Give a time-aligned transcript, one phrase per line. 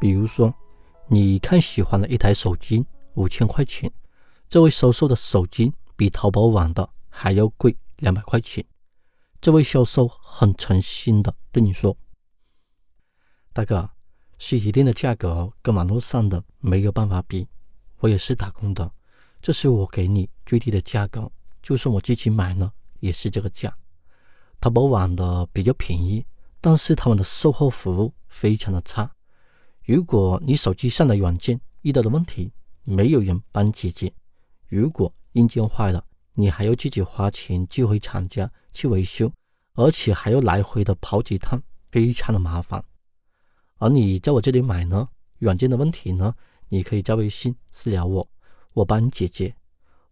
[0.00, 0.52] 比如说，
[1.08, 3.90] 你看喜欢的一台手机五千块钱，
[4.48, 8.64] 这位销售的手机比淘宝网的还要贵两百块钱。
[9.40, 11.96] 这位销售很诚心的对你说
[13.52, 13.90] ：“大哥，
[14.38, 17.46] 实体店的价格跟网络上的没有办法比，
[17.98, 18.90] 我也是打工的，
[19.40, 21.30] 这是我给你最低的价格，
[21.62, 23.76] 就算我自己买呢，也是这个价。
[24.60, 26.24] 淘宝网的比较便宜，
[26.60, 29.14] 但是他们的售后服务非常的差。
[29.86, 32.50] 如果你手机上的软件遇到的问题，
[32.84, 34.10] 没有人帮解决；
[34.66, 36.02] 如果硬件坏了，
[36.32, 39.30] 你还要自己花钱寄回厂家去维修，
[39.74, 42.82] 而且还要来回的跑几趟，非常的麻烦。”
[43.76, 45.06] 而你在我这里买呢，
[45.38, 46.34] 软件的问题呢，
[46.70, 48.26] 你可以在微信私聊我，
[48.72, 49.54] 我帮你解决，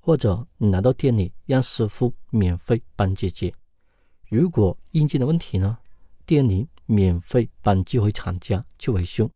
[0.00, 3.50] 或者你来到店里让师傅免费帮解决。
[4.28, 5.78] 如果硬件的问题呢，
[6.26, 9.30] 店里免费帮寄回厂家去维修。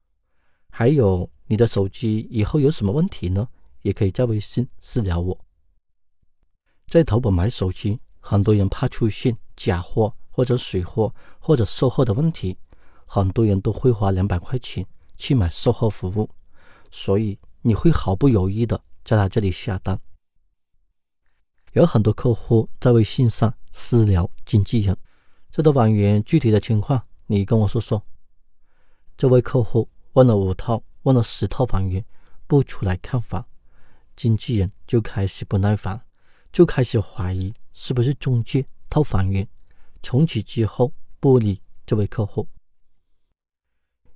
[0.78, 3.48] 还有你的手机以后有什么问题呢，
[3.80, 5.46] 也可以在微信私聊我。
[6.86, 12.58] 在淘宝买手机，很多人怕出现假货或者水货或者售后的问题。
[13.06, 14.84] 很多人都会花两百块钱
[15.16, 16.28] 去买售后服务，
[16.90, 19.98] 所以你会毫不犹豫的在他这里下单。
[21.72, 24.94] 有很多客户在微信上私聊经纪人，
[25.50, 28.02] 这个房源具体的情况你跟我说说。
[29.16, 32.02] 这位客户问了五套，问了十套房源，
[32.46, 33.44] 不出来看房，
[34.16, 36.00] 经纪人就开始不耐烦，
[36.50, 39.46] 就开始怀疑是不是中介套房源，
[40.02, 42.48] 从此之后不理这位客户。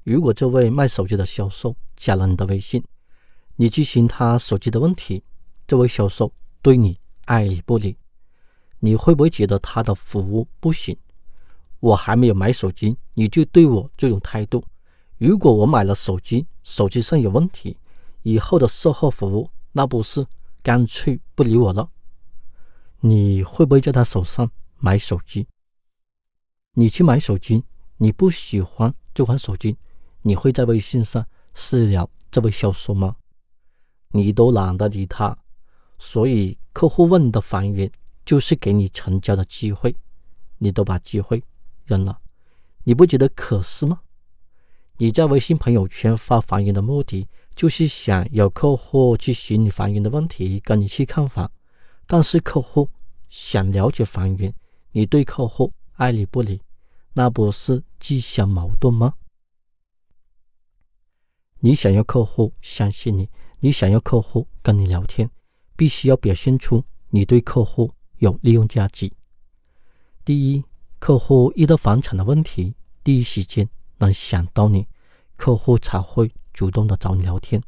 [0.03, 2.83] 如果这位卖手机的销售加了你的微信，
[3.57, 5.23] 你咨询他手机的问题，
[5.67, 7.95] 这位销售对你爱理不理，
[8.79, 10.97] 你会不会觉得他的服务不行？
[11.81, 14.65] 我还没有买手机，你就对我这种态度。
[15.21, 17.77] 如果我买了手机，手机上有问题，
[18.23, 20.27] 以后的售后服务那不是
[20.63, 21.91] 干脆不理我了？
[23.01, 25.47] 你会不会在他手上买手机？
[26.73, 27.63] 你去买手机，
[27.99, 29.77] 你不喜欢这款手机？
[30.23, 33.17] 你会在微信上私聊这位销售吗？
[34.13, 35.37] 你都懒得理他，
[35.99, 37.93] 所以客户问的房源
[38.25, 39.95] 就是给你成交的机会，
[40.57, 41.45] 你都把机会
[41.85, 42.19] 扔了，
[42.85, 44.01] 你不觉得可惜吗？
[45.03, 51.51] 你在微信朋友圈发房源的目的就是想有客户去询你房源的问题，跟你去看房，
[52.07, 52.87] 但是客户
[53.31, 54.53] 想了解房源，
[54.93, 56.61] 你对客户爱理不理，
[57.15, 59.15] 那不是自相矛盾吗？
[61.61, 63.27] 你想要客户相信你，
[63.61, 65.31] 你想要客户跟你聊天，
[65.77, 69.11] 必须要表现出你对客户有利用价值。
[70.27, 70.63] 第一，
[70.99, 74.87] 客户遇到房产的问题，第一时间能想到你，
[75.41, 77.63] 客户才会主动的找你聊天。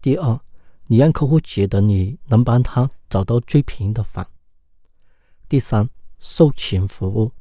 [0.00, 0.40] 第二，
[0.86, 4.24] 你让客户觉得你能帮他找到最便宜的房。
[5.48, 5.90] 第三，
[6.20, 7.32] 售前服务，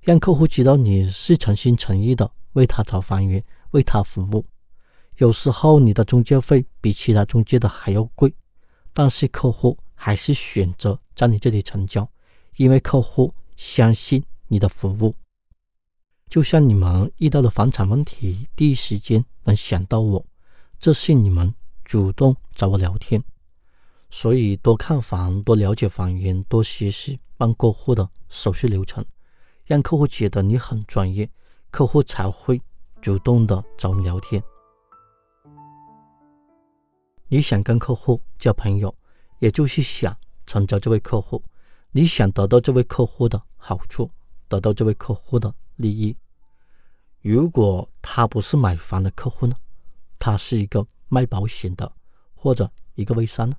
[0.00, 4.44] 让客户知道你是诚心诚意的为他找房源，为他服务。
[5.18, 8.34] 有时候你的中介费比其他中介的还要贵，
[8.92, 12.10] 但是客户还是选择在你这里成交，
[12.56, 15.14] 因为客户相信你的服务。
[16.32, 20.24] 就像你们遇到的房产问题，第一时间能想到我，
[20.78, 21.54] 这是你们
[21.84, 23.22] 主动找我聊天。
[24.08, 29.04] 所以多看房，多了解房源，多学习办过户的手续流程，
[29.66, 31.28] 让客户觉得你很专业，
[31.70, 32.58] 客户才会
[33.02, 34.42] 主动的找你聊天。
[37.28, 38.94] 你想跟客户交朋友，
[39.38, 40.16] 也就是想
[40.46, 41.44] 成交这位客户，
[41.90, 44.10] 你想得到这位客户的好处，
[44.48, 46.16] 得到这位客户的利益。
[47.20, 49.54] 如果他不是买房的客户呢？
[50.18, 51.92] 他是一个卖保险的，
[52.34, 53.56] 或者一个微商呢？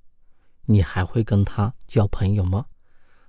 [0.65, 2.65] 你还会跟他交朋友吗？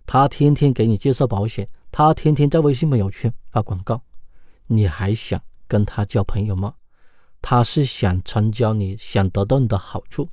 [0.06, 4.02] 他天天给你介绍保险，他天天在微信朋友圈发广告，
[4.66, 6.74] 你还想跟他交朋友吗？
[7.40, 10.28] 他是想成交，你想得到你的好处，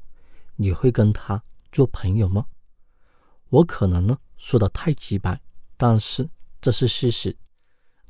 [0.55, 2.45] 你会跟他做朋友吗？
[3.49, 5.41] 我可能呢说的太直白，
[5.75, 6.29] 但是
[6.61, 7.35] 这是事实。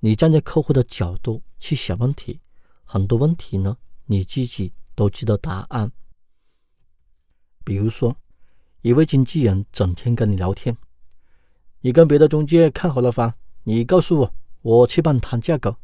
[0.01, 2.41] 你站在客户的角度去想问题，
[2.83, 5.89] 很多问题呢你自己都知道答案。
[7.63, 8.15] 比如说，
[8.81, 10.75] 一位经纪人整天跟你聊天，
[11.79, 13.33] 你跟别的中介看好了房，
[13.63, 15.77] 你告诉我，我去帮你谈价格。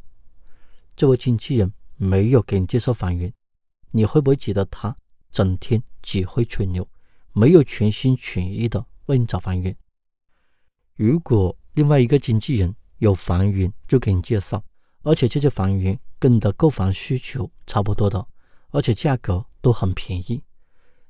[0.94, 1.72] 这位经纪人。
[2.00, 3.34] 没有给你介绍房源，
[3.90, 4.96] 你会不会觉得他
[5.32, 6.88] 整天只会吹牛，
[7.32, 9.76] 没有全心全意的为你找房源？
[10.94, 14.62] 如果另外一个经纪人有房源就给你介绍，
[15.02, 18.26] 而且这些房源跟你的购房需求差不多的，
[18.70, 20.42] 而且价格都很便宜。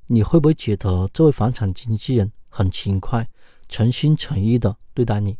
[0.07, 3.29] 你会不会觉得这位房产经纪人很勤快、
[3.67, 5.37] 诚心诚意的对待你？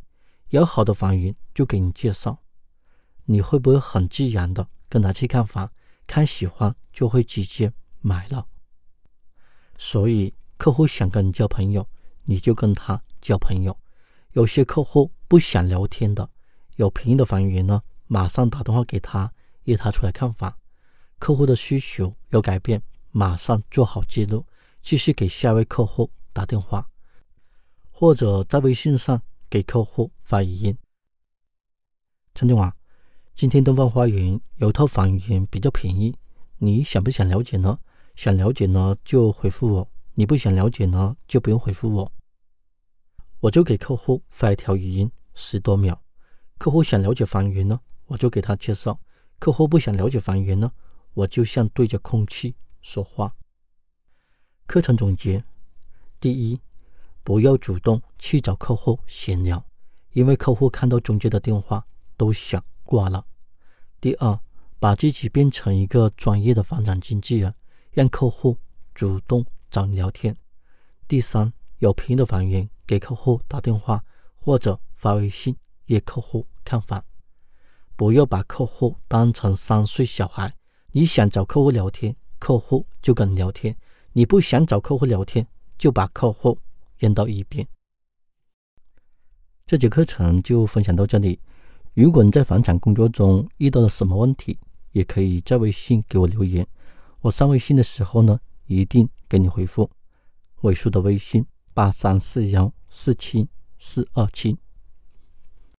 [0.50, 2.40] 有好的房源就给你介绍，
[3.26, 5.72] 你会不会很自然的跟他去看房？
[6.08, 7.72] 看喜欢就会直接
[8.02, 8.48] 买了。
[9.78, 11.88] 所以客户想跟你交朋友，
[12.24, 13.78] 你就跟他交朋友。
[14.32, 16.30] 有些客户不想聊天的，
[16.80, 19.34] 有便宜的房源呢，马上打电话给他，
[19.64, 20.56] 约他出来看房。
[21.18, 22.82] 客户的需求有改变，
[23.12, 24.46] 马上做好记录，
[24.82, 26.88] 继续给下一位客户打电话，
[27.92, 30.78] 或者在微信上给客户发语音。
[32.34, 32.74] 陈总啊，
[33.36, 36.16] 今天东方花园有套房源比较便宜，
[36.60, 37.78] 你想不想了解呢？
[38.16, 42.10] 想了解呢就回复我，你不想了解呢就不用回复我。
[43.42, 46.02] 我就给客户发一条语音，十多秒。
[46.60, 49.00] 客户想了解房源呢，我就给他介绍；
[49.40, 50.70] 客户不想了解房源呢，
[51.14, 53.34] 我就像对着空气说话。
[54.68, 55.42] 课程总结：
[56.20, 56.60] 第一，
[57.24, 59.66] 不要主动去找客户闲聊，
[60.12, 63.26] 因为客户看到中介的电话都想挂了。
[64.02, 64.38] 第二，
[64.80, 67.56] 把自己变成一个专业的房产经纪人，
[67.92, 68.58] 让客户
[68.94, 70.36] 主动找你聊天。
[71.08, 72.70] 第三，有便宜的房源。
[72.86, 74.04] 给客户打电话
[74.36, 75.56] 或者发微信
[75.90, 77.04] 约客户看房，
[77.96, 80.56] 不要把客户当成三岁小孩。
[80.92, 83.74] 你想找客户聊天，客户就跟你聊天；
[84.14, 85.46] 你不想找客户聊天，
[85.78, 86.58] 就把客户
[86.98, 87.68] 扔到一边。
[89.66, 91.40] 这节课程就分享到这里。
[91.94, 94.58] 如果你在房产工作中遇到了什么问题，
[94.92, 96.66] 也可以在微信给我留言。
[97.22, 99.90] 我上微信的时候呢，一定给你回复。
[100.62, 102.72] 尾数的微信八三四幺。
[102.92, 103.48] 四七
[103.78, 104.58] 四二七。